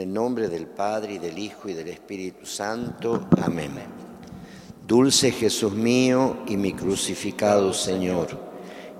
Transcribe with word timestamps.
el 0.00 0.12
nombre 0.12 0.48
del 0.48 0.66
Padre 0.66 1.14
y 1.14 1.18
del 1.18 1.38
Hijo 1.38 1.68
y 1.68 1.74
del 1.74 1.88
Espíritu 1.88 2.46
Santo. 2.46 3.28
Amén. 3.42 3.72
Dulce 4.86 5.30
Jesús 5.30 5.72
mío 5.72 6.38
y 6.46 6.56
mi 6.56 6.72
crucificado 6.72 7.74
Señor, 7.74 8.28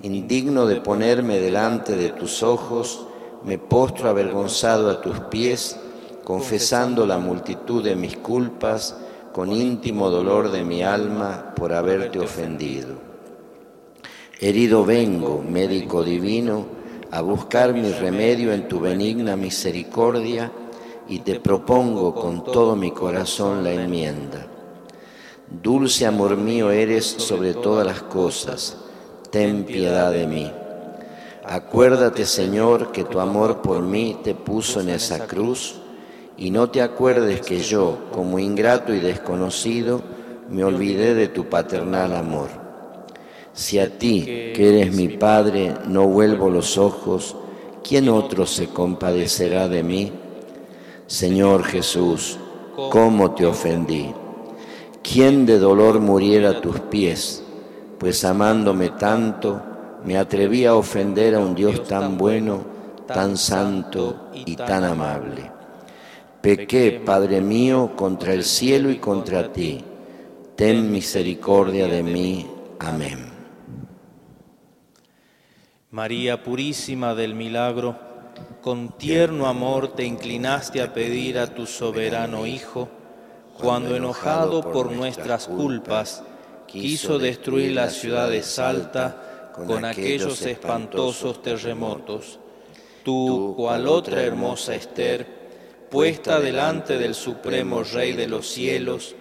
indigno 0.03 0.67
de 0.67 0.79
ponerme 0.79 1.39
delante 1.39 1.95
de 1.95 2.09
tus 2.09 2.43
ojos, 2.43 3.07
me 3.43 3.57
postro 3.57 4.09
avergonzado 4.09 4.91
a 4.91 5.01
tus 5.01 5.19
pies, 5.21 5.75
confesando 6.23 7.07
la 7.07 7.17
multitud 7.17 7.83
de 7.83 7.95
mis 7.95 8.17
culpas, 8.17 8.95
con 9.33 9.51
íntimo 9.51 10.09
dolor 10.09 10.51
de 10.51 10.63
mi 10.63 10.83
alma 10.83 11.53
por 11.55 11.73
haberte 11.73 12.19
ofendido. 12.19 12.95
Herido 14.39 14.85
vengo, 14.85 15.41
médico 15.41 16.03
divino, 16.03 16.65
a 17.09 17.21
buscar 17.21 17.73
mi 17.73 17.91
remedio 17.91 18.53
en 18.53 18.67
tu 18.67 18.79
benigna 18.79 19.35
misericordia 19.35 20.51
y 21.11 21.19
te 21.19 21.41
propongo 21.41 22.15
con 22.15 22.41
todo 22.45 22.77
mi 22.77 22.91
corazón 22.91 23.65
la 23.65 23.73
enmienda. 23.73 24.47
Dulce 25.61 26.05
amor 26.05 26.37
mío 26.37 26.71
eres 26.71 27.05
sobre 27.05 27.53
todas 27.53 27.85
las 27.85 28.01
cosas, 28.01 28.77
ten 29.29 29.65
piedad 29.65 30.13
de 30.13 30.25
mí. 30.25 30.49
Acuérdate, 31.43 32.25
Señor, 32.25 32.93
que 32.93 33.03
tu 33.03 33.19
amor 33.19 33.61
por 33.61 33.81
mí 33.81 34.19
te 34.23 34.35
puso 34.35 34.79
en 34.79 34.87
esa 34.87 35.27
cruz, 35.27 35.81
y 36.37 36.49
no 36.49 36.69
te 36.69 36.81
acuerdes 36.81 37.41
que 37.41 37.59
yo, 37.59 38.05
como 38.13 38.39
ingrato 38.39 38.93
y 38.93 39.01
desconocido, 39.01 40.01
me 40.49 40.63
olvidé 40.63 41.13
de 41.13 41.27
tu 41.27 41.49
paternal 41.49 42.15
amor. 42.15 42.47
Si 43.51 43.79
a 43.79 43.97
ti, 43.97 44.21
que 44.55 44.79
eres 44.79 44.95
mi 44.95 45.09
Padre, 45.09 45.73
no 45.89 46.07
vuelvo 46.07 46.49
los 46.49 46.77
ojos, 46.77 47.35
¿quién 47.83 48.07
otro 48.07 48.45
se 48.45 48.67
compadecerá 48.67 49.67
de 49.67 49.83
mí? 49.83 50.20
Señor 51.11 51.65
Jesús, 51.65 52.39
¿cómo 52.89 53.31
te 53.31 53.45
ofendí? 53.45 54.13
¿Quién 55.03 55.45
de 55.45 55.59
dolor 55.59 55.99
muriera 55.99 56.51
a 56.51 56.61
tus 56.61 56.79
pies? 56.79 57.43
Pues 57.99 58.23
amándome 58.23 58.91
tanto, 58.91 59.61
me 60.05 60.17
atreví 60.17 60.63
a 60.63 60.73
ofender 60.73 61.35
a 61.35 61.39
un 61.39 61.53
Dios 61.53 61.85
tan 61.85 62.17
bueno, 62.17 62.63
tan 63.07 63.35
santo 63.35 64.29
y 64.33 64.55
tan 64.55 64.85
amable. 64.85 65.51
Pequé, 66.41 67.01
Padre 67.05 67.41
mío, 67.41 67.91
contra 67.97 68.33
el 68.33 68.45
cielo 68.45 68.89
y 68.89 68.95
contra 68.95 69.51
ti. 69.51 69.83
Ten 70.55 70.89
misericordia 70.89 71.87
de 71.87 72.03
mí. 72.03 72.47
Amén. 72.79 73.19
María 75.89 76.41
Purísima 76.41 77.15
del 77.15 77.35
Milagro, 77.35 78.10
con 78.61 78.89
tierno 78.89 79.47
amor 79.47 79.93
te 79.95 80.05
inclinaste 80.05 80.81
a 80.81 80.93
pedir 80.93 81.39
a 81.39 81.47
tu 81.47 81.65
soberano 81.65 82.45
Hijo, 82.45 82.89
cuando 83.59 83.95
enojado 83.95 84.61
por 84.71 84.91
nuestras 84.91 85.47
culpas, 85.47 86.23
quiso 86.67 87.17
destruir 87.17 87.73
la 87.73 87.89
ciudad 87.89 88.29
de 88.29 88.43
Salta 88.43 89.51
con 89.53 89.83
aquellos 89.83 90.41
espantosos 90.43 91.41
terremotos. 91.41 92.39
Tú, 93.03 93.55
cual 93.57 93.87
otra 93.87 94.21
hermosa 94.21 94.75
Esther, 94.75 95.25
puesta 95.89 96.39
delante 96.39 96.99
del 96.99 97.15
Supremo 97.15 97.83
Rey 97.83 98.13
de 98.13 98.27
los 98.27 98.47
cielos, 98.47 99.15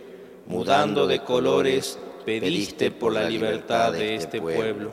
mudando 0.47 1.07
de 1.07 1.21
colores, 1.21 1.99
pediste 2.27 2.91
por 2.91 3.15
la 3.15 3.29
libertad 3.29 3.93
de 3.93 4.17
este 4.17 4.41
pueblo. 4.41 4.93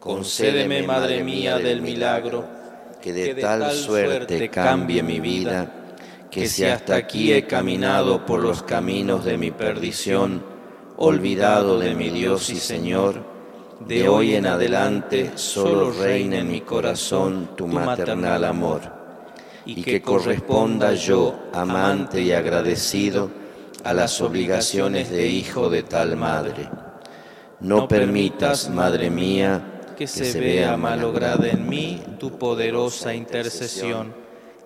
Concédeme, 0.00 0.82
Madre 0.82 1.22
mía 1.22 1.58
del 1.58 1.80
milagro, 1.80 2.61
que 3.02 3.12
de 3.12 3.34
tal 3.34 3.72
suerte 3.72 4.48
cambie 4.48 5.02
mi 5.02 5.18
vida, 5.18 5.70
que 6.30 6.46
si 6.46 6.64
hasta 6.64 6.94
aquí 6.94 7.32
he 7.32 7.46
caminado 7.46 8.24
por 8.24 8.40
los 8.40 8.62
caminos 8.62 9.24
de 9.24 9.36
mi 9.36 9.50
perdición, 9.50 10.42
olvidado 10.96 11.80
de 11.80 11.96
mi 11.96 12.10
Dios 12.10 12.48
y 12.50 12.56
Señor, 12.56 13.24
de 13.80 14.08
hoy 14.08 14.36
en 14.36 14.46
adelante 14.46 15.32
solo 15.34 15.90
reine 15.90 16.38
en 16.38 16.50
mi 16.50 16.60
corazón 16.60 17.50
tu 17.56 17.66
maternal 17.66 18.44
amor, 18.44 18.80
y 19.66 19.82
que 19.82 20.00
corresponda 20.00 20.94
yo, 20.94 21.50
amante 21.52 22.22
y 22.22 22.30
agradecido, 22.30 23.30
a 23.82 23.92
las 23.92 24.20
obligaciones 24.20 25.10
de 25.10 25.26
hijo 25.26 25.68
de 25.68 25.82
tal 25.82 26.16
madre. 26.16 26.68
No 27.58 27.88
permitas, 27.88 28.70
Madre 28.70 29.10
mía, 29.10 29.71
que 30.02 30.08
se 30.08 30.40
vea 30.40 30.76
malograda 30.76 31.48
en 31.48 31.68
mí 31.68 32.02
tu 32.18 32.36
poderosa 32.36 33.14
intercesión, 33.14 34.12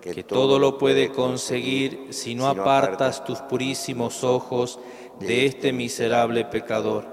que 0.01 0.23
todo 0.23 0.57
lo 0.57 0.79
puede 0.79 1.09
conseguir 1.09 2.07
si 2.09 2.33
no 2.33 2.47
apartas 2.47 3.23
tus 3.23 3.39
purísimos 3.41 4.23
ojos 4.23 4.79
de 5.19 5.45
este 5.45 5.73
miserable 5.73 6.45
pecador. 6.45 7.05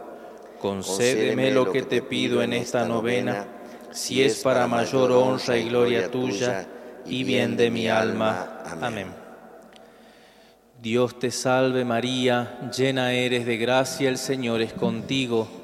Concédeme 0.58 1.50
lo 1.50 1.70
que 1.70 1.82
te 1.82 2.00
pido 2.00 2.40
en 2.40 2.54
esta 2.54 2.86
novena, 2.86 3.46
si 3.92 4.22
es 4.22 4.42
para 4.42 4.66
mayor 4.66 5.12
honra 5.12 5.58
y 5.58 5.68
gloria 5.68 6.10
tuya 6.10 6.66
y 7.04 7.24
bien 7.24 7.58
de 7.58 7.70
mi 7.70 7.88
alma. 7.88 8.62
Amén. 8.80 9.08
Dios 10.80 11.18
te 11.18 11.30
salve 11.30 11.84
María, 11.84 12.70
llena 12.74 13.12
eres 13.12 13.44
de 13.44 13.58
gracia, 13.58 14.08
el 14.08 14.16
Señor 14.16 14.62
es 14.62 14.72
contigo. 14.72 15.63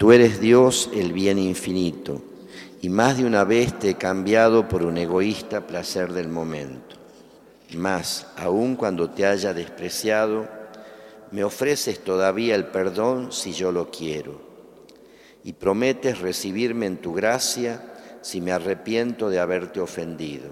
Tú 0.00 0.12
eres 0.12 0.40
Dios, 0.40 0.88
el 0.94 1.12
bien 1.12 1.38
infinito, 1.38 2.22
y 2.80 2.88
más 2.88 3.18
de 3.18 3.26
una 3.26 3.44
vez 3.44 3.78
te 3.78 3.90
he 3.90 3.94
cambiado 3.96 4.66
por 4.66 4.82
un 4.82 4.96
egoísta 4.96 5.66
placer 5.66 6.14
del 6.14 6.30
momento. 6.30 6.96
Mas, 7.74 8.26
aun 8.38 8.76
cuando 8.76 9.10
te 9.10 9.26
haya 9.26 9.52
despreciado, 9.52 10.48
me 11.32 11.44
ofreces 11.44 11.98
todavía 11.98 12.54
el 12.54 12.68
perdón 12.68 13.30
si 13.30 13.52
yo 13.52 13.72
lo 13.72 13.90
quiero, 13.90 14.40
y 15.44 15.52
prometes 15.52 16.20
recibirme 16.20 16.86
en 16.86 16.96
tu 16.96 17.12
gracia 17.12 17.82
si 18.22 18.40
me 18.40 18.52
arrepiento 18.52 19.28
de 19.28 19.38
haberte 19.38 19.80
ofendido. 19.80 20.48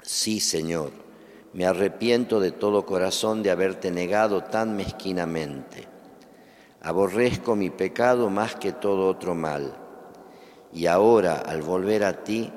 Sí, 0.00 0.40
Señor, 0.40 0.92
me 1.52 1.66
arrepiento 1.66 2.40
de 2.40 2.52
todo 2.52 2.86
corazón 2.86 3.42
de 3.42 3.50
haberte 3.50 3.90
negado 3.90 4.44
tan 4.44 4.74
mezquinamente 4.76 5.93
Aborrezco 6.84 7.56
mi 7.56 7.70
pecado 7.70 8.28
más 8.28 8.56
que 8.56 8.70
todo 8.70 9.08
otro 9.08 9.34
mal. 9.34 9.74
Y 10.70 10.84
ahora, 10.84 11.36
al 11.36 11.62
volver 11.62 12.04
a 12.04 12.24
ti, 12.24 12.52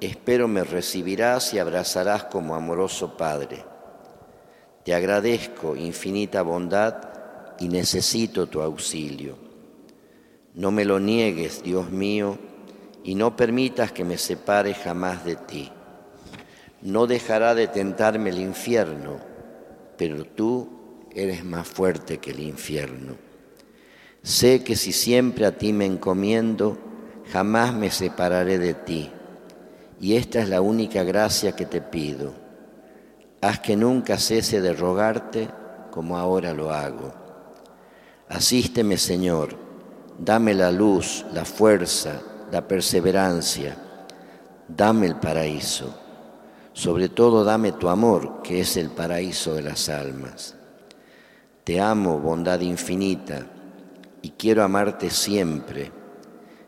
espero 0.00 0.48
me 0.48 0.64
recibirás 0.64 1.52
y 1.52 1.58
abrazarás 1.58 2.24
como 2.24 2.54
amoroso 2.54 3.18
Padre. 3.18 3.66
Te 4.82 4.94
agradezco 4.94 5.76
infinita 5.76 6.40
bondad 6.40 6.96
y 7.58 7.68
necesito 7.68 8.46
tu 8.46 8.62
auxilio. 8.62 9.36
No 10.54 10.70
me 10.70 10.86
lo 10.86 10.98
niegues, 10.98 11.62
Dios 11.62 11.90
mío, 11.90 12.38
y 13.04 13.14
no 13.14 13.36
permitas 13.36 13.92
que 13.92 14.06
me 14.06 14.16
separe 14.16 14.72
jamás 14.72 15.22
de 15.22 15.36
ti. 15.36 15.70
No 16.80 17.06
dejará 17.06 17.54
de 17.54 17.68
tentarme 17.68 18.30
el 18.30 18.38
infierno, 18.38 19.18
pero 19.98 20.24
tú 20.24 21.08
eres 21.14 21.44
más 21.44 21.68
fuerte 21.68 22.16
que 22.16 22.30
el 22.30 22.40
infierno. 22.40 23.25
Sé 24.26 24.64
que 24.64 24.74
si 24.74 24.90
siempre 24.90 25.46
a 25.46 25.56
ti 25.56 25.72
me 25.72 25.86
encomiendo, 25.86 26.76
jamás 27.30 27.72
me 27.72 27.92
separaré 27.92 28.58
de 28.58 28.74
ti. 28.74 29.12
Y 30.00 30.16
esta 30.16 30.40
es 30.40 30.48
la 30.48 30.60
única 30.60 31.04
gracia 31.04 31.54
que 31.54 31.64
te 31.64 31.80
pido. 31.80 32.34
Haz 33.40 33.60
que 33.60 33.76
nunca 33.76 34.18
cese 34.18 34.60
de 34.60 34.72
rogarte 34.72 35.48
como 35.92 36.18
ahora 36.18 36.52
lo 36.54 36.72
hago. 36.72 37.14
Asísteme, 38.28 38.98
Señor, 38.98 39.56
dame 40.18 40.54
la 40.54 40.72
luz, 40.72 41.24
la 41.32 41.44
fuerza, 41.44 42.20
la 42.50 42.66
perseverancia, 42.66 43.76
dame 44.66 45.06
el 45.06 45.14
paraíso. 45.14 45.94
Sobre 46.72 47.08
todo 47.08 47.44
dame 47.44 47.70
tu 47.70 47.88
amor, 47.88 48.42
que 48.42 48.58
es 48.58 48.76
el 48.76 48.90
paraíso 48.90 49.54
de 49.54 49.62
las 49.62 49.88
almas. 49.88 50.56
Te 51.62 51.80
amo, 51.80 52.18
bondad 52.18 52.58
infinita, 52.58 53.46
y 54.26 54.30
quiero 54.30 54.64
amarte 54.64 55.08
siempre. 55.08 55.92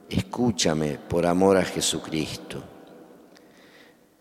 Escúchame 0.09 0.97
por 1.09 1.27
amor 1.27 1.57
a 1.57 1.65
Jesucristo. 1.65 2.63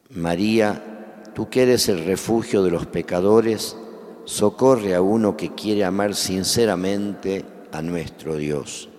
María, 0.09 1.21
tú 1.35 1.47
que 1.47 1.61
eres 1.61 1.87
el 1.87 2.03
refugio 2.03 2.63
de 2.63 2.71
los 2.71 2.87
pecadores, 2.87 3.77
socorre 4.25 4.95
a 4.95 5.03
uno 5.03 5.37
que 5.37 5.53
quiere 5.53 5.85
amar 5.85 6.15
sinceramente 6.15 7.45
a 7.71 7.83
nuestro 7.83 8.37
Dios. 8.37 8.89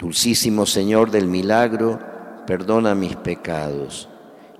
Dulcísimo 0.00 0.66
Señor 0.66 1.12
del 1.12 1.28
milagro, 1.28 2.00
perdona 2.44 2.96
mis 2.96 3.14
pecados 3.14 4.08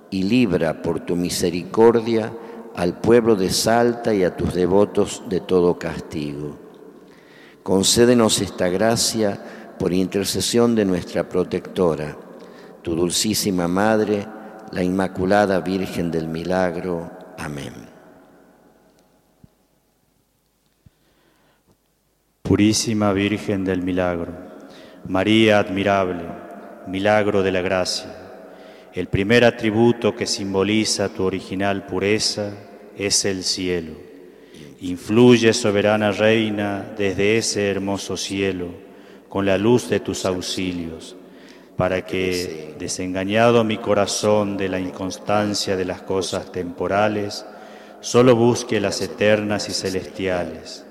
y 0.09 0.23
libra 0.23 0.81
por 0.81 1.01
tu 1.01 1.17
misericordia 1.17 2.31
al 2.77 2.97
pueblo 3.01 3.35
de 3.35 3.49
Salta 3.49 4.13
y 4.13 4.23
a 4.23 4.37
tus 4.37 4.53
devotos 4.53 5.23
de 5.27 5.41
todo 5.41 5.77
castigo. 5.77 6.62
Concédenos 7.63 8.41
esta 8.41 8.67
gracia 8.67 9.39
por 9.79 9.93
intercesión 9.93 10.75
de 10.75 10.83
nuestra 10.83 11.29
protectora, 11.29 12.17
tu 12.81 12.93
dulcísima 12.93 13.69
Madre, 13.69 14.27
la 14.73 14.83
Inmaculada 14.83 15.61
Virgen 15.61 16.11
del 16.11 16.27
Milagro. 16.27 17.09
Amén. 17.37 17.73
Purísima 22.41 23.13
Virgen 23.13 23.63
del 23.63 23.81
Milagro, 23.81 24.33
María 25.07 25.59
admirable, 25.59 26.25
milagro 26.87 27.43
de 27.43 27.51
la 27.53 27.61
gracia, 27.61 28.13
el 28.93 29.07
primer 29.07 29.45
atributo 29.45 30.17
que 30.17 30.27
simboliza 30.27 31.07
tu 31.09 31.23
original 31.23 31.85
pureza 31.85 32.51
es 32.97 33.23
el 33.23 33.45
cielo. 33.45 34.12
Influye, 34.83 35.53
soberana 35.53 36.11
reina, 36.11 36.85
desde 36.97 37.37
ese 37.37 37.71
hermoso 37.71 38.17
cielo, 38.17 38.67
con 39.29 39.45
la 39.45 39.57
luz 39.57 39.89
de 39.89 40.01
tus 40.01 40.25
auxilios 40.25 41.15
para 41.77 42.05
que, 42.05 42.75
desengañado 42.77 43.63
mi 43.63 43.77
corazón 43.77 44.57
de 44.57 44.67
la 44.67 44.81
inconstancia 44.81 45.77
de 45.77 45.85
las 45.85 46.01
cosas 46.01 46.51
temporales, 46.51 47.45
solo 48.01 48.35
busque 48.35 48.81
las 48.81 49.01
eternas 49.01 49.69
y 49.69 49.71
celestiales. 49.71 50.85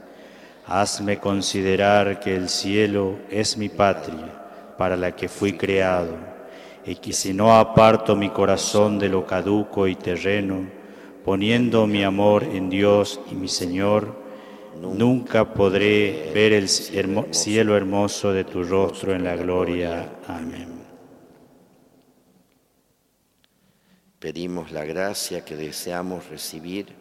Hazme 0.67 1.19
considerar 1.19 2.19
que 2.19 2.35
el 2.35 2.49
cielo 2.49 3.19
es 3.31 3.59
mi 3.59 3.69
patria, 3.69 4.43
para 4.79 4.97
la 4.97 5.15
que 5.15 5.29
fui 5.29 5.53
creado, 5.53 6.17
y 6.87 6.97
que 6.97 7.13
si 7.13 7.35
no 7.35 7.55
aparto 7.59 8.17
mi 8.17 8.31
corazón 8.31 8.99
de 8.99 9.11
lo 9.11 9.27
caduco 9.27 9.87
y 9.87 9.97
terreno, 9.97 10.82
poniendo 11.25 11.87
mi 11.87 12.03
amor 12.03 12.45
en 12.45 12.69
Dios 12.69 13.21
y 13.31 13.35
mi 13.35 13.49
Señor, 13.49 14.17
nunca 14.81 15.53
podré 15.53 16.31
ver 16.35 16.53
el 16.53 16.69
cielo 16.69 17.77
hermoso 17.77 18.33
de 18.33 18.45
tu 18.45 18.63
rostro 18.65 19.15
en 19.15 19.25
la 19.25 19.37
gloria. 19.37 20.19
Amén. 20.27 20.83
Pedimos 24.19 24.71
la 24.71 24.85
gracia 24.85 25.45
que 25.45 25.57
deseamos 25.57 26.29
recibir. 26.29 26.95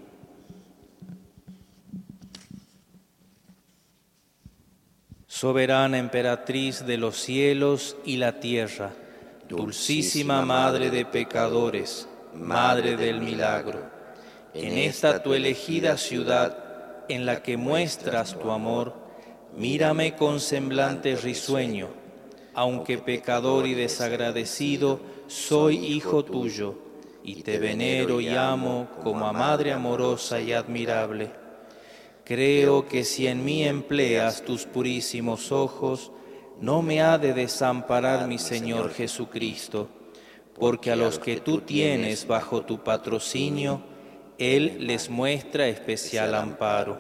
Soberana 5.27 5.99
emperatriz 5.99 6.85
de 6.85 6.97
los 6.97 7.17
cielos 7.17 7.95
y 8.05 8.17
la 8.17 8.39
tierra, 8.39 8.93
dulcísima 9.47 10.43
Madre 10.43 10.89
de 10.89 11.05
pecadores, 11.05 12.07
Madre 12.33 12.97
del 12.97 13.21
milagro, 13.21 13.90
en 14.53 14.77
esta 14.77 15.23
tu 15.23 15.33
elegida 15.33 15.97
ciudad 15.97 17.05
en 17.07 17.25
la 17.25 17.41
que 17.41 17.57
muestras 17.57 18.37
tu 18.37 18.51
amor, 18.51 18.93
mírame 19.55 20.15
con 20.15 20.39
semblante 20.39 21.15
risueño, 21.15 21.89
aunque 22.53 22.97
pecador 22.97 23.67
y 23.67 23.73
desagradecido, 23.73 24.99
soy 25.27 25.77
hijo 25.77 26.25
tuyo 26.25 26.75
y 27.23 27.43
te 27.43 27.59
venero 27.59 28.19
y 28.19 28.29
amo 28.29 28.87
como 29.03 29.25
a 29.25 29.33
Madre 29.33 29.71
amorosa 29.71 30.41
y 30.41 30.53
admirable. 30.53 31.31
Creo 32.23 32.87
que 32.87 33.03
si 33.03 33.27
en 33.27 33.43
mí 33.43 33.63
empleas 33.63 34.43
tus 34.43 34.65
purísimos 34.65 35.51
ojos, 35.51 36.11
no 36.59 36.81
me 36.81 37.01
ha 37.01 37.17
de 37.17 37.33
desamparar 37.33 38.27
mi 38.27 38.37
Señor 38.37 38.93
Jesucristo, 38.93 39.89
porque 40.57 40.91
a 40.91 40.95
los 40.95 41.19
que 41.19 41.39
tú 41.39 41.61
tienes 41.61 42.27
bajo 42.27 42.61
tu 42.61 42.83
patrocinio, 42.83 43.81
Él 44.41 44.87
les 44.87 45.07
muestra 45.11 45.67
especial 45.67 46.33
amparo. 46.33 46.97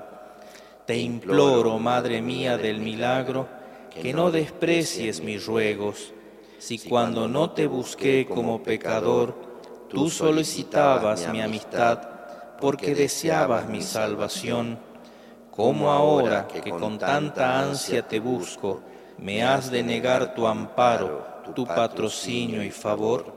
Te 0.85 0.97
imploro, 0.99 1.79
Madre 1.79 2.21
mía 2.21 2.55
del 2.57 2.79
milagro, 2.79 3.47
que 3.89 4.13
no 4.13 4.29
desprecies 4.29 5.21
mis 5.21 5.43
ruegos, 5.47 6.13
si 6.59 6.77
cuando 6.77 7.27
no 7.27 7.49
te 7.49 7.65
busqué 7.65 8.27
como 8.27 8.61
pecador, 8.61 9.49
Tú 9.89 10.09
solicitabas 10.09 11.27
mi 11.33 11.41
amistad 11.41 11.99
porque 12.61 12.95
deseabas 12.95 13.67
mi 13.67 13.81
salvación. 13.81 14.79
como 15.49 15.91
ahora 15.91 16.47
que 16.47 16.71
con 16.71 16.97
tanta 16.97 17.59
ansia 17.59 18.07
te 18.07 18.19
busco, 18.19 18.81
me 19.17 19.43
has 19.43 19.69
de 19.69 19.83
negar 19.83 20.33
tu 20.35 20.47
amparo, 20.47 21.25
tu 21.55 21.65
patrocinio 21.65 22.63
y 22.63 22.71
favor? 22.71 23.33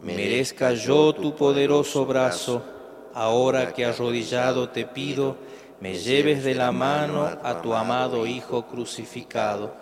Merezca 0.00 0.72
yo 0.72 1.12
tu 1.12 1.34
poderoso 1.34 2.06
brazo, 2.06 2.75
ahora 3.16 3.72
que 3.72 3.86
arrodillado 3.86 4.68
te 4.68 4.84
pido, 4.84 5.38
me 5.80 5.94
lleves 5.94 6.44
de 6.44 6.54
la 6.54 6.70
mano 6.70 7.24
a 7.24 7.62
tu 7.62 7.72
amado 7.72 8.26
Hijo 8.26 8.66
crucificado 8.66 9.72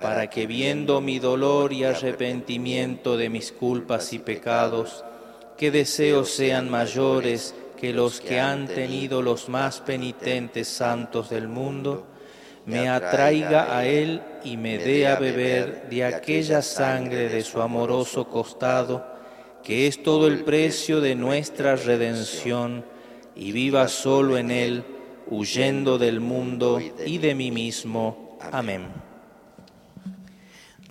para 0.00 0.30
que 0.30 0.46
viendo 0.46 1.02
mi 1.02 1.18
dolor 1.18 1.74
y 1.74 1.84
arrepentimiento 1.84 3.18
de 3.18 3.28
mis 3.28 3.52
culpas 3.52 4.14
y 4.14 4.18
pecados, 4.18 5.04
que 5.58 5.70
deseos 5.70 6.30
sean 6.30 6.70
mayores 6.70 7.54
que 7.78 7.92
los 7.92 8.22
que 8.22 8.40
han 8.40 8.66
tenido 8.68 9.20
los 9.20 9.50
más 9.50 9.80
penitentes 9.80 10.66
santos 10.66 11.28
del 11.28 11.48
mundo, 11.48 12.06
me 12.64 12.88
atraiga 12.88 13.76
a 13.76 13.84
Él 13.84 14.22
y 14.44 14.56
me 14.56 14.78
dé 14.78 15.06
a 15.06 15.16
beber 15.16 15.90
de 15.90 16.04
aquella 16.04 16.62
sangre 16.62 17.28
de 17.28 17.42
su 17.42 17.60
amoroso 17.60 18.28
costado, 18.28 19.15
que 19.66 19.88
es 19.88 20.00
todo 20.00 20.28
el 20.28 20.44
precio 20.44 21.00
de 21.00 21.16
nuestra 21.16 21.74
redención, 21.74 22.84
y 23.34 23.50
viva 23.50 23.88
solo 23.88 24.38
en 24.38 24.52
Él, 24.52 24.84
huyendo 25.26 25.98
del 25.98 26.20
mundo 26.20 26.80
y 27.04 27.18
de 27.18 27.34
mí 27.34 27.50
mismo. 27.50 28.38
Amén 28.52 28.86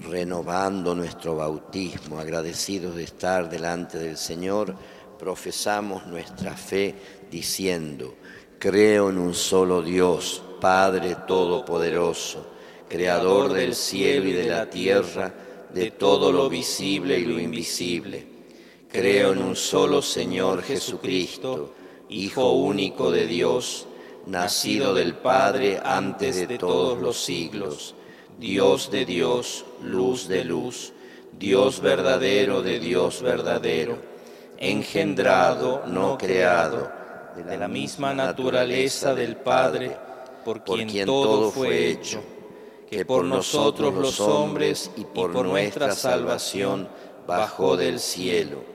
renovando 0.10 0.94
nuestro 0.94 1.36
bautismo, 1.36 2.20
agradecidos 2.20 2.96
de 2.96 3.04
estar 3.04 3.50
delante 3.50 3.98
del 3.98 4.18
Señor, 4.18 4.76
profesamos 5.18 6.06
nuestra 6.06 6.56
fe 6.56 6.96
diciendo, 7.32 8.16
creo 8.60 9.10
en 9.10 9.18
un 9.18 9.34
solo 9.34 9.82
Dios, 9.82 10.44
Padre 10.60 11.16
Todopoderoso, 11.28 12.54
Creador 12.88 13.54
del 13.54 13.74
cielo 13.74 14.28
y 14.28 14.34
de 14.34 14.48
la 14.48 14.70
tierra, 14.70 15.34
de 15.74 15.92
todo 15.92 16.32
lo 16.32 16.50
visible 16.50 17.18
y 17.18 17.26
lo 17.26 17.40
invisible. 17.40 18.35
Creo 18.96 19.34
en 19.34 19.40
un 19.40 19.58
solo 19.58 20.02
Señor 20.02 20.64
Jesucristo, 20.64 21.74
Hijo 22.08 22.54
único 22.54 23.12
de 23.12 23.28
Dios, 23.28 23.88
nacido 24.26 24.94
del 24.94 25.16
Padre 25.16 25.82
antes 25.84 26.48
de 26.48 26.58
todos 26.58 27.02
los 27.02 27.18
siglos 27.18 27.94
Dios 28.40 28.90
de 28.92 29.06
Dios, 29.06 29.66
luz 29.84 30.30
de 30.30 30.46
luz, 30.46 30.94
Dios 31.38 31.82
verdadero 31.82 32.62
de 32.62 32.80
Dios 32.80 33.22
verdadero, 33.22 33.98
engendrado, 34.58 35.84
no 35.88 36.18
creado, 36.18 36.90
de 37.36 37.58
la 37.58 37.68
misma 37.68 38.14
naturaleza 38.14 39.14
del 39.14 39.36
Padre, 39.36 39.98
por 40.46 40.64
quien, 40.64 41.06
todo 41.06 41.52
fue 41.52 41.90
hecho, 41.90 42.24
que 42.90 43.04
por 43.04 43.26
nosotros 43.26 43.94
los 43.94 44.22
hombres 44.22 44.90
y 44.96 45.04
por 45.04 45.32
nuestra 45.32 45.94
salvación 45.94 46.88
bajó 47.28 47.76
del 47.76 48.00
cielo, 48.00 48.75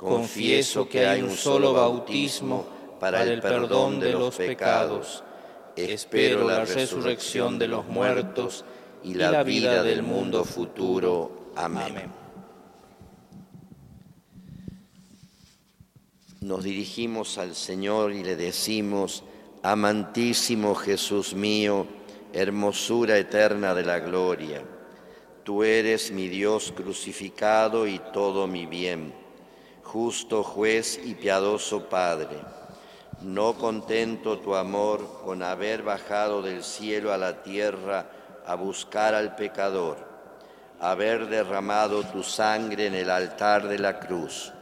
Confieso 0.00 0.88
que 0.88 1.06
hay 1.06 1.20
un 1.20 1.36
solo 1.36 1.74
bautismo 1.74 2.64
para 2.98 3.22
el 3.22 3.38
perdón 3.42 4.00
de 4.00 4.12
los 4.12 4.34
pecados. 4.34 5.22
Espero 5.76 6.48
la 6.48 6.64
resurrección 6.64 7.58
de 7.58 7.68
los 7.68 7.86
muertos 7.86 8.64
y 9.04 9.12
la 9.12 9.42
vida 9.42 9.82
del 9.82 10.02
mundo 10.02 10.42
futuro. 10.44 11.52
Amén. 11.54 12.10
Nos 16.40 16.64
dirigimos 16.64 17.36
al 17.36 17.54
Señor 17.54 18.12
y 18.12 18.22
le 18.24 18.36
decimos, 18.36 19.22
Amantísimo 19.62 20.74
Jesús 20.76 21.34
mío, 21.34 21.86
hermosura 22.32 23.18
eterna 23.18 23.74
de 23.74 23.84
la 23.84 24.00
gloria, 24.00 24.62
tú 25.44 25.62
eres 25.62 26.10
mi 26.10 26.28
Dios 26.28 26.72
crucificado 26.74 27.86
y 27.86 27.98
todo 28.14 28.46
mi 28.46 28.64
bien, 28.64 29.12
justo 29.82 30.42
juez 30.42 31.00
y 31.04 31.14
piadoso 31.14 31.88
Padre. 31.88 32.36
No 33.22 33.54
contento 33.54 34.38
tu 34.38 34.54
amor 34.54 35.20
con 35.24 35.42
haber 35.42 35.82
bajado 35.82 36.42
del 36.42 36.64
cielo 36.64 37.12
a 37.12 37.18
la 37.18 37.42
tierra 37.42 38.10
a 38.46 38.54
buscar 38.54 39.14
al 39.14 39.36
pecador, 39.36 39.98
haber 40.80 41.28
derramado 41.28 42.02
tu 42.04 42.22
sangre 42.22 42.86
en 42.86 42.94
el 42.94 43.10
altar 43.10 43.68
de 43.68 43.78
la 43.78 44.00
cruz 44.00 44.52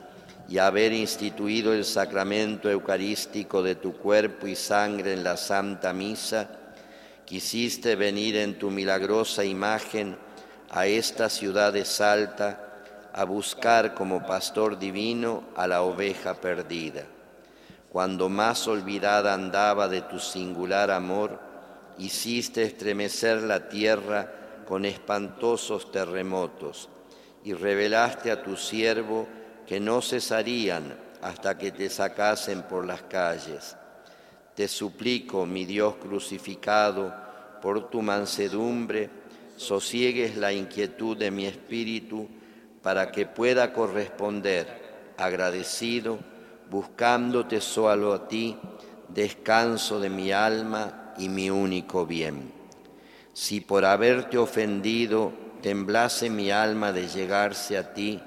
y 0.48 0.58
haber 0.58 0.92
instituido 0.92 1.72
el 1.72 1.84
sacramento 1.84 2.70
eucarístico 2.70 3.62
de 3.62 3.74
tu 3.76 3.92
cuerpo 3.96 4.46
y 4.46 4.56
sangre 4.56 5.12
en 5.12 5.22
la 5.22 5.36
Santa 5.36 5.92
Misa, 5.92 6.48
quisiste 7.26 7.94
venir 7.94 8.36
en 8.36 8.58
tu 8.58 8.70
milagrosa 8.70 9.44
imagen 9.44 10.16
a 10.70 10.86
esta 10.86 11.28
ciudad 11.28 11.72
de 11.72 11.84
Salta 11.84 12.67
a 13.18 13.24
buscar 13.24 13.94
como 13.94 14.24
pastor 14.24 14.78
divino 14.78 15.42
a 15.56 15.66
la 15.66 15.82
oveja 15.82 16.34
perdida. 16.34 17.02
Cuando 17.90 18.28
más 18.28 18.68
olvidada 18.68 19.34
andaba 19.34 19.88
de 19.88 20.02
tu 20.02 20.20
singular 20.20 20.92
amor, 20.92 21.40
hiciste 21.98 22.62
estremecer 22.62 23.42
la 23.42 23.68
tierra 23.68 24.62
con 24.68 24.84
espantosos 24.84 25.90
terremotos 25.90 26.88
y 27.42 27.54
revelaste 27.54 28.30
a 28.30 28.40
tu 28.40 28.56
siervo 28.56 29.26
que 29.66 29.80
no 29.80 30.00
cesarían 30.00 30.96
hasta 31.20 31.58
que 31.58 31.72
te 31.72 31.90
sacasen 31.90 32.62
por 32.62 32.86
las 32.86 33.02
calles. 33.02 33.76
Te 34.54 34.68
suplico, 34.68 35.44
mi 35.44 35.64
Dios 35.64 35.96
crucificado, 35.96 37.12
por 37.60 37.90
tu 37.90 38.00
mansedumbre, 38.00 39.10
sosiegues 39.56 40.36
la 40.36 40.52
inquietud 40.52 41.16
de 41.16 41.32
mi 41.32 41.46
espíritu 41.46 42.37
para 42.82 43.10
que 43.10 43.26
pueda 43.26 43.72
corresponder 43.72 45.14
agradecido, 45.16 46.18
buscándote 46.70 47.60
solo 47.60 48.12
a 48.12 48.28
ti, 48.28 48.56
descanso 49.08 50.00
de 50.00 50.10
mi 50.10 50.32
alma 50.32 51.14
y 51.18 51.28
mi 51.28 51.50
único 51.50 52.06
bien. 52.06 52.52
Si 53.32 53.60
por 53.60 53.84
haberte 53.84 54.38
ofendido 54.38 55.32
temblase 55.62 56.30
mi 56.30 56.50
alma 56.50 56.92
de 56.92 57.08
llegarse 57.08 57.76
a 57.76 57.92
ti, 57.94 58.20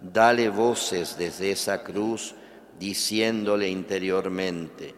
dale 0.00 0.48
voces 0.48 1.16
desde 1.16 1.52
esa 1.52 1.82
cruz 1.82 2.34
diciéndole 2.78 3.68
interiormente, 3.68 4.94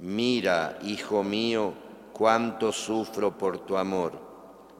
mira, 0.00 0.78
hijo 0.82 1.22
mío, 1.22 1.74
cuánto 2.12 2.72
sufro 2.72 3.36
por 3.36 3.66
tu 3.66 3.76
amor, 3.76 4.20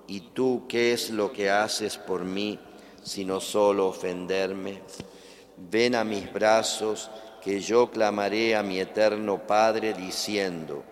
y 0.07 0.21
tú 0.21 0.65
qué 0.69 0.93
es 0.93 1.11
lo 1.11 1.33
que 1.33 1.51
haces 1.51 1.99
por 1.99 2.25
mí, 2.25 2.59
sino 3.05 3.39
solo 3.39 3.87
ofenderme. 3.87 4.81
Ven 5.57 5.95
a 5.95 6.03
mis 6.03 6.33
brazos, 6.33 7.11
que 7.43 7.61
yo 7.61 7.91
clamaré 7.91 8.57
a 8.57 8.63
mi 8.63 8.81
eterno 8.81 9.47
Padre 9.47 9.93
diciendo, 9.93 10.83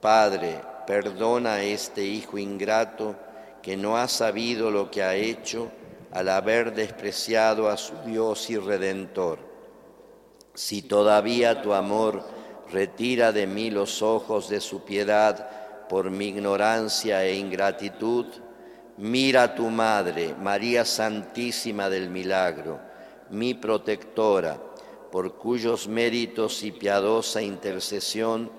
Padre, 0.00 0.60
perdona 0.86 1.54
a 1.54 1.62
este 1.62 2.04
hijo 2.04 2.36
ingrato 2.38 3.16
que 3.62 3.76
no 3.76 3.96
ha 3.96 4.06
sabido 4.06 4.70
lo 4.70 4.90
que 4.90 5.02
ha 5.02 5.14
hecho, 5.14 5.70
al 6.12 6.28
haber 6.28 6.74
despreciado 6.74 7.68
a 7.68 7.76
su 7.76 7.94
Dios 8.04 8.50
y 8.50 8.58
Redentor. 8.58 9.38
Si 10.54 10.82
todavía 10.82 11.62
tu 11.62 11.72
amor 11.72 12.24
retira 12.72 13.32
de 13.32 13.46
mí 13.46 13.70
los 13.70 14.02
ojos 14.02 14.48
de 14.48 14.60
su 14.60 14.84
piedad 14.84 15.48
por 15.88 16.10
mi 16.10 16.26
ignorancia 16.26 17.24
e 17.24 17.34
ingratitud, 17.34 18.26
mira 19.00 19.44
a 19.44 19.54
tu 19.54 19.70
Madre, 19.70 20.34
María 20.38 20.84
Santísima 20.84 21.88
del 21.88 22.10
Milagro, 22.10 22.78
mi 23.30 23.54
protectora, 23.54 24.60
por 25.10 25.36
cuyos 25.36 25.88
méritos 25.88 26.62
y 26.62 26.70
piadosa 26.70 27.40
intercesión 27.40 28.52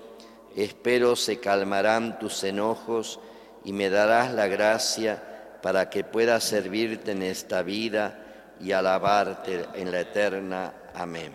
espero 0.56 1.16
se 1.16 1.38
calmarán 1.38 2.18
tus 2.18 2.42
enojos 2.44 3.20
y 3.64 3.72
me 3.72 3.88
darás 3.88 4.34
la 4.34 4.48
gracia 4.48 5.58
para 5.62 5.88
que 5.88 6.02
pueda 6.02 6.40
servirte 6.40 7.12
en 7.12 7.22
esta 7.22 7.62
vida 7.62 8.54
y 8.60 8.72
alabarte 8.72 9.64
en 9.74 9.92
la 9.92 10.00
eterna. 10.00 10.74
Amén. 10.94 11.32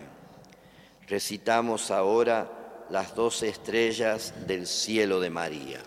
Recitamos 1.08 1.90
ahora 1.90 2.86
las 2.90 3.14
dos 3.14 3.42
estrellas 3.42 4.34
del 4.46 4.66
cielo 4.66 5.18
de 5.18 5.30
María. 5.30 5.80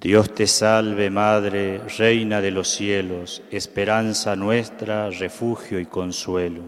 Dios 0.00 0.34
te 0.34 0.46
salve 0.46 1.10
Madre, 1.10 1.78
Reina 1.98 2.40
de 2.40 2.50
los 2.50 2.68
cielos, 2.68 3.42
esperanza 3.50 4.34
nuestra, 4.34 5.10
refugio 5.10 5.78
y 5.78 5.84
consuelo. 5.84 6.62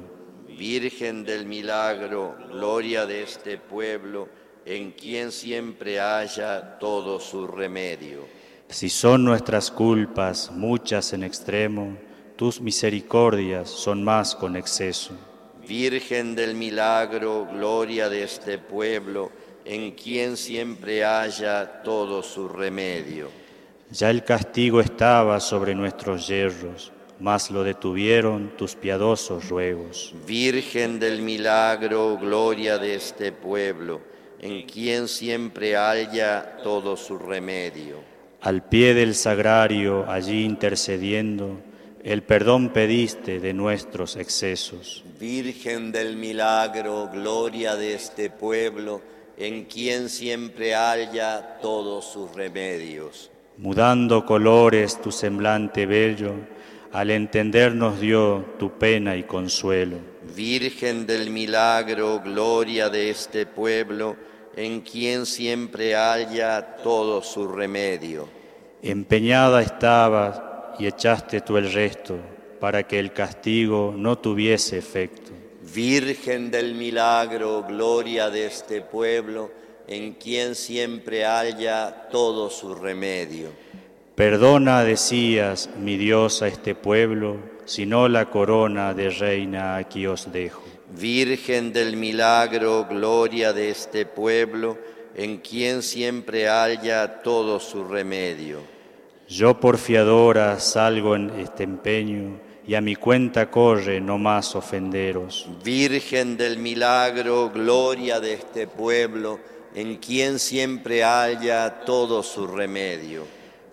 Virgen 0.58 1.24
del 1.24 1.46
milagro, 1.46 2.36
gloria 2.50 3.06
de 3.06 3.22
este 3.22 3.56
pueblo, 3.56 4.28
en 4.66 4.92
quien 4.92 5.32
siempre 5.32 5.98
haya 5.98 6.78
todo 6.78 7.18
su 7.18 7.46
remedio. 7.46 8.26
Si 8.68 8.90
son 8.90 9.24
nuestras 9.24 9.70
culpas 9.70 10.50
muchas 10.50 11.14
en 11.14 11.24
extremo, 11.24 11.96
tus 12.36 12.60
misericordias 12.60 13.70
son 13.70 14.04
más 14.04 14.34
con 14.34 14.56
exceso. 14.56 15.16
Virgen 15.66 16.34
del 16.34 16.54
milagro, 16.54 17.48
gloria 17.50 18.10
de 18.10 18.24
este 18.24 18.58
pueblo, 18.58 19.32
en 19.64 19.92
quien 19.92 20.36
siempre 20.36 21.04
haya 21.04 21.82
todo 21.82 22.22
su 22.22 22.48
remedio. 22.48 23.30
Ya 23.90 24.10
el 24.10 24.24
castigo 24.24 24.80
estaba 24.80 25.38
sobre 25.40 25.74
nuestros 25.74 26.26
yerros, 26.26 26.92
mas 27.20 27.50
lo 27.50 27.62
detuvieron 27.62 28.56
tus 28.56 28.74
piadosos 28.74 29.48
ruegos. 29.48 30.14
Virgen 30.26 30.98
del 30.98 31.22
milagro, 31.22 32.18
gloria 32.18 32.78
de 32.78 32.94
este 32.94 33.32
pueblo, 33.32 34.00
en 34.40 34.66
quien 34.66 35.08
siempre 35.08 35.76
haya 35.76 36.56
todo 36.62 36.96
su 36.96 37.18
remedio 37.18 38.12
al 38.42 38.64
pie 38.64 38.92
del 38.92 39.14
sagrario, 39.14 40.10
allí 40.10 40.44
intercediendo, 40.44 41.60
el 42.02 42.24
perdón 42.24 42.70
pediste 42.70 43.38
de 43.38 43.54
nuestros 43.54 44.16
excesos. 44.16 45.04
Virgen 45.20 45.92
del 45.92 46.16
milagro, 46.16 47.08
gloria 47.12 47.76
de 47.76 47.94
este 47.94 48.30
pueblo, 48.30 49.00
en 49.36 49.64
quien 49.64 50.08
siempre 50.08 50.74
haya 50.74 51.58
todos 51.60 52.04
sus 52.04 52.32
remedios. 52.34 53.30
Mudando 53.56 54.24
colores 54.24 55.00
tu 55.00 55.12
semblante 55.12 55.86
bello, 55.86 56.34
al 56.92 57.10
entendernos 57.10 58.00
dio 58.00 58.44
tu 58.58 58.78
pena 58.78 59.16
y 59.16 59.22
consuelo. 59.22 59.96
Virgen 60.34 61.06
del 61.06 61.30
milagro, 61.30 62.20
gloria 62.24 62.88
de 62.88 63.10
este 63.10 63.46
pueblo, 63.46 64.16
en 64.56 64.80
quien 64.80 65.26
siempre 65.26 65.96
haya 65.96 66.76
todo 66.82 67.22
su 67.22 67.48
remedio. 67.48 68.28
Empeñada 68.82 69.62
estabas 69.62 70.42
y 70.78 70.86
echaste 70.86 71.40
tú 71.40 71.56
el 71.56 71.72
resto 71.72 72.18
para 72.60 72.82
que 72.82 72.98
el 72.98 73.12
castigo 73.12 73.94
no 73.96 74.18
tuviese 74.18 74.78
efecto. 74.78 75.21
Virgen 75.62 76.50
del 76.50 76.74
milagro, 76.74 77.64
gloria 77.66 78.30
de 78.30 78.46
este 78.46 78.80
pueblo, 78.80 79.50
en 79.86 80.14
quien 80.14 80.56
siempre 80.56 81.24
haya 81.24 82.08
todo 82.10 82.50
su 82.50 82.74
remedio. 82.74 83.50
Perdona, 84.16 84.82
decías, 84.82 85.70
mi 85.78 85.96
Dios, 85.96 86.42
a 86.42 86.48
este 86.48 86.74
pueblo, 86.74 87.36
si 87.64 87.86
no 87.86 88.08
la 88.08 88.28
corona 88.28 88.92
de 88.92 89.10
reina 89.10 89.76
aquí 89.76 90.06
os 90.06 90.32
dejo. 90.32 90.64
Virgen 90.98 91.72
del 91.72 91.96
milagro, 91.96 92.86
gloria 92.90 93.52
de 93.52 93.70
este 93.70 94.04
pueblo, 94.04 94.76
en 95.14 95.38
quien 95.38 95.82
siempre 95.82 96.48
haya 96.48 97.22
todo 97.22 97.60
su 97.60 97.84
remedio. 97.84 98.60
Yo 99.28 99.58
por 99.60 99.78
fiadora 99.78 100.58
salgo 100.58 101.14
en 101.14 101.30
este 101.38 101.62
empeño 101.62 102.51
y 102.66 102.74
a 102.74 102.80
mi 102.80 102.94
cuenta 102.94 103.50
corre 103.50 104.00
no 104.00 104.18
más 104.18 104.54
ofenderos. 104.54 105.48
Virgen 105.64 106.36
del 106.36 106.58
milagro, 106.58 107.50
gloria 107.50 108.20
de 108.20 108.34
este 108.34 108.66
pueblo, 108.66 109.40
en 109.74 109.96
quien 109.96 110.38
siempre 110.38 111.02
haya 111.02 111.84
todo 111.84 112.22
su 112.22 112.46
remedio. 112.46 113.26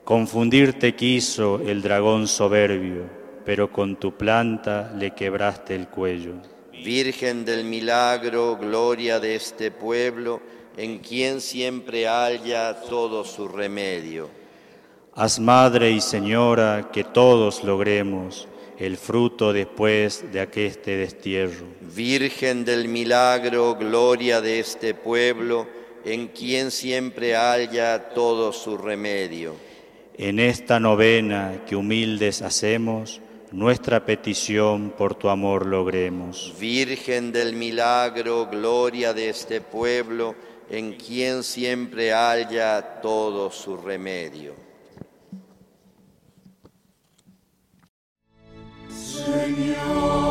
Confundirte 0.04 0.96
quiso 0.96 1.60
el 1.60 1.82
dragón 1.82 2.28
soberbio, 2.28 3.04
pero 3.46 3.72
con 3.72 3.96
tu 3.98 4.14
planta 4.14 4.92
le 4.98 5.12
quebraste 5.12 5.76
el 5.76 5.88
cuello. 5.88 6.34
Virgen 6.84 7.46
del 7.46 7.66
milagro, 7.66 8.58
gloria 8.58 9.20
de 9.20 9.36
este 9.36 9.70
pueblo, 9.70 10.42
en 10.78 11.00
quien 11.00 11.42
siempre 11.42 12.08
haya 12.08 12.74
todo 12.82 13.24
su 13.24 13.48
remedio. 13.48 14.30
Haz 15.14 15.40
madre 15.40 15.92
y 15.92 16.00
señora 16.00 16.90
que 16.94 17.04
todos 17.04 17.64
logremos 17.64 18.48
el 18.80 18.96
fruto 18.96 19.52
después 19.52 20.24
de 20.32 20.40
aqueste 20.40 20.96
destierro. 20.96 21.68
Virgen 21.82 22.64
del 22.64 22.88
milagro, 22.88 23.76
gloria 23.76 24.40
de 24.40 24.60
este 24.60 24.94
pueblo, 24.94 25.68
en 26.06 26.30
quien 26.30 26.72
siempre 26.72 27.36
haya 27.36 28.10
todo 28.10 28.54
su 28.54 28.78
remedio. 28.78 29.56
En 30.18 30.40
esta 30.40 30.80
novena 30.80 31.62
que 31.68 31.76
humildes 31.76 32.42
hacemos, 32.42 33.22
nuestra 33.52 34.06
petición 34.06 34.94
por 34.98 35.16
tu 35.16 35.28
amor 35.28 35.66
logremos. 35.66 36.54
Virgen 36.58 37.34
del 37.34 37.54
milagro, 37.54 38.48
gloria 38.50 39.14
de 39.14 39.30
este 39.30 39.60
pueblo, 39.60 40.36
en 40.70 40.94
quien 40.94 41.44
siempre 41.44 42.14
haya 42.14 43.02
todo 43.02 43.52
su 43.52 43.76
remedio. 43.76 44.69
You. 49.50 50.29